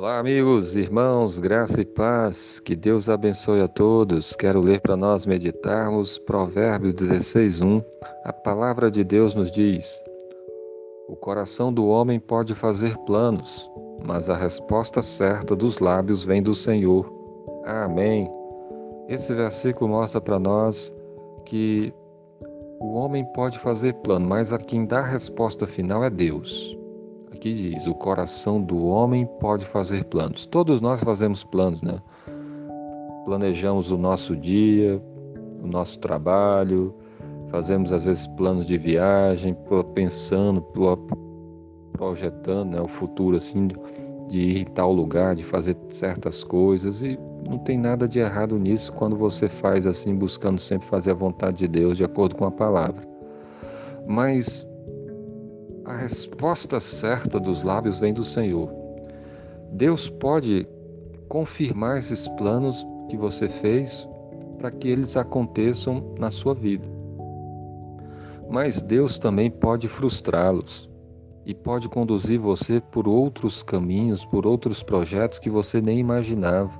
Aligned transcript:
Olá, 0.00 0.18
amigos, 0.18 0.76
irmãos, 0.76 1.38
graça 1.38 1.82
e 1.82 1.84
paz, 1.84 2.58
que 2.58 2.74
Deus 2.74 3.10
abençoe 3.10 3.60
a 3.60 3.68
todos. 3.68 4.32
Quero 4.32 4.58
ler 4.58 4.80
para 4.80 4.96
nós 4.96 5.26
meditarmos 5.26 6.18
Provérbios 6.20 6.94
16:1. 6.94 7.84
A 8.24 8.32
palavra 8.32 8.90
de 8.90 9.04
Deus 9.04 9.34
nos 9.34 9.50
diz: 9.50 10.02
O 11.06 11.14
coração 11.16 11.70
do 11.70 11.86
homem 11.86 12.18
pode 12.18 12.54
fazer 12.54 12.96
planos, 13.00 13.70
mas 14.02 14.30
a 14.30 14.36
resposta 14.38 15.02
certa 15.02 15.54
dos 15.54 15.80
lábios 15.80 16.24
vem 16.24 16.42
do 16.42 16.54
Senhor. 16.54 17.04
Amém. 17.66 18.26
Esse 19.06 19.34
versículo 19.34 19.90
mostra 19.90 20.18
para 20.18 20.38
nós 20.38 20.94
que 21.44 21.92
o 22.80 22.94
homem 22.94 23.22
pode 23.34 23.58
fazer 23.58 23.92
plano, 23.96 24.26
mas 24.26 24.50
a 24.50 24.56
quem 24.56 24.86
dá 24.86 25.00
a 25.00 25.06
resposta 25.06 25.66
final 25.66 26.02
é 26.02 26.08
Deus. 26.08 26.79
Aqui 27.40 27.54
diz: 27.54 27.86
o 27.86 27.94
coração 27.94 28.60
do 28.60 28.84
homem 28.84 29.24
pode 29.40 29.64
fazer 29.64 30.04
planos. 30.04 30.44
Todos 30.44 30.78
nós 30.78 31.02
fazemos 31.02 31.42
planos, 31.42 31.80
né? 31.80 31.98
Planejamos 33.24 33.90
o 33.90 33.96
nosso 33.96 34.36
dia, 34.36 35.02
o 35.62 35.66
nosso 35.66 35.98
trabalho, 36.00 36.94
fazemos 37.48 37.94
às 37.94 38.04
vezes 38.04 38.26
planos 38.28 38.66
de 38.66 38.76
viagem, 38.76 39.56
pensando, 39.94 40.62
projetando 41.94 42.72
né, 42.72 42.80
o 42.82 42.88
futuro 42.88 43.38
assim, 43.38 43.68
de 44.28 44.38
ir 44.38 44.58
em 44.58 44.64
tal 44.66 44.92
lugar, 44.92 45.34
de 45.34 45.42
fazer 45.42 45.78
certas 45.88 46.44
coisas 46.44 47.02
e 47.02 47.18
não 47.48 47.56
tem 47.56 47.78
nada 47.78 48.06
de 48.06 48.18
errado 48.18 48.58
nisso 48.58 48.92
quando 48.92 49.16
você 49.16 49.48
faz 49.48 49.86
assim, 49.86 50.14
buscando 50.14 50.60
sempre 50.60 50.86
fazer 50.88 51.12
a 51.12 51.14
vontade 51.14 51.56
de 51.56 51.68
Deus 51.68 51.96
de 51.96 52.04
acordo 52.04 52.36
com 52.36 52.44
a 52.44 52.50
palavra. 52.50 53.08
Mas 54.06 54.68
a 55.90 55.96
resposta 55.96 56.78
certa 56.78 57.40
dos 57.40 57.64
lábios 57.64 57.98
vem 57.98 58.14
do 58.14 58.24
Senhor. 58.24 58.72
Deus 59.72 60.08
pode 60.08 60.66
confirmar 61.28 61.98
esses 61.98 62.28
planos 62.28 62.86
que 63.08 63.16
você 63.16 63.48
fez 63.48 64.06
para 64.58 64.70
que 64.70 64.88
eles 64.88 65.16
aconteçam 65.16 66.14
na 66.16 66.30
sua 66.30 66.54
vida. 66.54 66.86
Mas 68.48 68.80
Deus 68.82 69.18
também 69.18 69.50
pode 69.50 69.88
frustrá-los 69.88 70.88
e 71.44 71.54
pode 71.54 71.88
conduzir 71.88 72.38
você 72.38 72.80
por 72.80 73.08
outros 73.08 73.60
caminhos, 73.60 74.24
por 74.24 74.46
outros 74.46 74.84
projetos 74.84 75.40
que 75.40 75.50
você 75.50 75.80
nem 75.80 75.98
imaginava. 75.98 76.70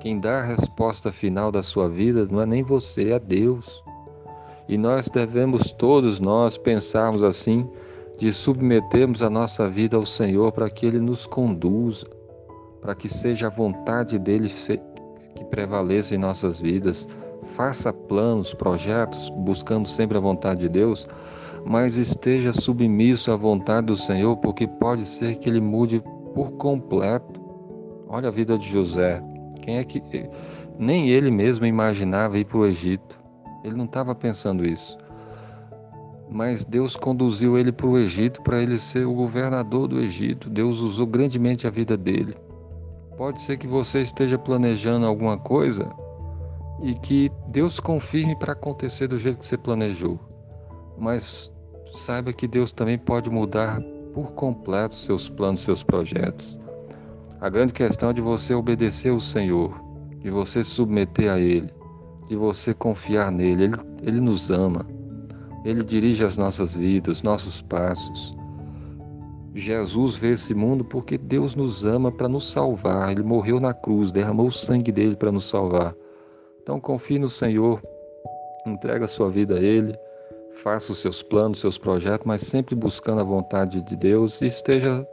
Quem 0.00 0.18
dá 0.18 0.40
a 0.40 0.44
resposta 0.44 1.12
final 1.12 1.52
da 1.52 1.62
sua 1.62 1.88
vida 1.88 2.26
não 2.28 2.40
é 2.40 2.46
nem 2.46 2.62
você, 2.64 3.12
é 3.12 3.18
Deus. 3.20 3.82
E 4.68 4.76
nós 4.76 5.08
devemos 5.08 5.72
todos 5.72 6.18
nós 6.18 6.58
pensarmos 6.58 7.22
assim 7.22 7.68
de 8.18 8.32
submetermos 8.32 9.22
a 9.22 9.30
nossa 9.30 9.70
vida 9.70 9.96
ao 9.96 10.04
Senhor 10.04 10.50
para 10.50 10.68
que 10.68 10.84
Ele 10.84 10.98
nos 10.98 11.24
conduza, 11.24 12.04
para 12.80 12.94
que 12.94 13.08
seja 13.08 13.46
a 13.46 13.50
vontade 13.50 14.18
dele 14.18 14.52
que 15.36 15.44
prevaleça 15.44 16.16
em 16.16 16.18
nossas 16.18 16.58
vidas. 16.58 17.08
Faça 17.54 17.92
planos, 17.92 18.52
projetos, 18.52 19.30
buscando 19.30 19.88
sempre 19.88 20.18
a 20.18 20.20
vontade 20.20 20.60
de 20.60 20.68
Deus, 20.68 21.08
mas 21.64 21.96
esteja 21.96 22.52
submisso 22.52 23.30
à 23.30 23.36
vontade 23.36 23.86
do 23.86 23.96
Senhor, 23.96 24.36
porque 24.38 24.66
pode 24.66 25.04
ser 25.04 25.36
que 25.36 25.48
Ele 25.48 25.60
mude 25.60 26.02
por 26.34 26.52
completo. 26.52 27.40
Olha 28.08 28.28
a 28.28 28.32
vida 28.32 28.58
de 28.58 28.68
José. 28.68 29.22
Quem 29.62 29.78
é 29.78 29.84
que 29.84 30.02
nem 30.76 31.10
ele 31.10 31.30
mesmo 31.30 31.66
imaginava 31.66 32.38
ir 32.38 32.46
para 32.46 32.58
o 32.58 32.66
Egito? 32.66 33.18
Ele 33.62 33.74
não 33.74 33.84
estava 33.84 34.14
pensando 34.14 34.64
isso 34.64 34.96
mas 36.30 36.64
Deus 36.64 36.94
conduziu 36.96 37.58
ele 37.58 37.72
para 37.72 37.86
o 37.86 37.98
Egito 37.98 38.42
para 38.42 38.62
ele 38.62 38.78
ser 38.78 39.06
o 39.06 39.14
governador 39.14 39.88
do 39.88 40.00
Egito. 40.00 40.50
Deus 40.50 40.80
usou 40.80 41.06
grandemente 41.06 41.66
a 41.66 41.70
vida 41.70 41.96
dele. 41.96 42.36
Pode 43.16 43.40
ser 43.40 43.56
que 43.56 43.66
você 43.66 44.00
esteja 44.00 44.38
planejando 44.38 45.06
alguma 45.06 45.38
coisa 45.38 45.88
e 46.82 46.94
que 46.94 47.30
Deus 47.48 47.80
confirme 47.80 48.36
para 48.36 48.52
acontecer 48.52 49.08
do 49.08 49.18
jeito 49.18 49.38
que 49.38 49.46
você 49.46 49.56
planejou. 49.56 50.18
Mas 50.96 51.52
saiba 51.94 52.32
que 52.32 52.46
Deus 52.46 52.70
também 52.72 52.98
pode 52.98 53.30
mudar 53.30 53.80
por 54.12 54.32
completo 54.32 54.94
seus 54.94 55.28
planos, 55.28 55.62
seus 55.62 55.82
projetos. 55.82 56.58
A 57.40 57.48
grande 57.48 57.72
questão 57.72 58.10
é 58.10 58.12
de 58.12 58.20
você 58.20 58.54
obedecer 58.54 59.10
ao 59.10 59.20
Senhor, 59.20 59.80
de 60.20 60.30
você 60.30 60.62
submeter 60.62 61.30
a 61.30 61.38
Ele, 61.38 61.72
de 62.28 62.36
você 62.36 62.74
confiar 62.74 63.30
nele. 63.30 63.64
Ele, 63.64 63.76
ele 64.02 64.20
nos 64.20 64.50
ama. 64.50 64.97
Ele 65.68 65.84
dirige 65.84 66.24
as 66.24 66.38
nossas 66.38 66.74
vidas, 66.74 67.22
nossos 67.22 67.60
passos. 67.60 68.34
Jesus 69.54 70.16
veio 70.16 70.32
esse 70.32 70.54
mundo 70.54 70.82
porque 70.82 71.18
Deus 71.18 71.54
nos 71.54 71.84
ama 71.84 72.10
para 72.10 72.26
nos 72.26 72.50
salvar. 72.50 73.12
Ele 73.12 73.22
morreu 73.22 73.60
na 73.60 73.74
cruz, 73.74 74.10
derramou 74.10 74.46
o 74.46 74.52
sangue 74.52 74.90
dele 74.90 75.14
para 75.14 75.30
nos 75.30 75.46
salvar. 75.46 75.94
Então 76.62 76.80
confie 76.80 77.18
no 77.18 77.28
Senhor, 77.28 77.82
entrega 78.66 79.04
a 79.04 79.08
sua 79.08 79.28
vida 79.28 79.56
a 79.56 79.60
Ele, 79.60 79.94
faça 80.62 80.90
os 80.90 81.00
seus 81.00 81.22
planos, 81.22 81.60
seus 81.60 81.76
projetos, 81.76 82.26
mas 82.26 82.40
sempre 82.40 82.74
buscando 82.74 83.20
a 83.20 83.24
vontade 83.24 83.82
de 83.82 83.94
Deus 83.94 84.40
e 84.40 84.46
esteja 84.46 85.06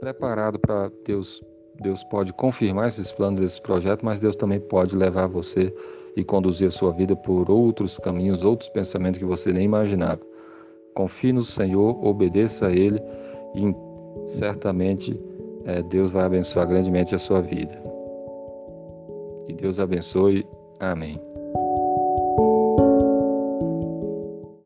preparado 0.00 0.58
para 0.58 0.92
Deus. 1.06 1.42
Deus 1.80 2.04
pode 2.04 2.30
confirmar 2.34 2.88
esses 2.88 3.10
planos, 3.10 3.40
esses 3.40 3.58
projetos, 3.58 4.04
mas 4.04 4.20
Deus 4.20 4.36
também 4.36 4.60
pode 4.60 4.94
levar 4.94 5.28
você 5.28 5.74
e 6.16 6.24
conduzir 6.24 6.70
sua 6.70 6.92
vida 6.92 7.14
por 7.14 7.50
outros 7.50 7.98
caminhos, 7.98 8.42
outros 8.42 8.68
pensamentos 8.70 9.18
que 9.18 9.24
você 9.24 9.52
nem 9.52 9.64
imaginava. 9.64 10.20
Confie 10.94 11.32
no 11.32 11.44
Senhor, 11.44 12.04
obedeça 12.04 12.66
a 12.66 12.72
Ele 12.72 13.00
e 13.54 13.74
certamente 14.28 15.20
é, 15.64 15.82
Deus 15.82 16.10
vai 16.10 16.24
abençoar 16.24 16.66
grandemente 16.66 17.14
a 17.14 17.18
sua 17.18 17.40
vida. 17.40 17.80
Que 19.46 19.52
Deus 19.52 19.78
abençoe. 19.78 20.46
Amém. 20.78 21.29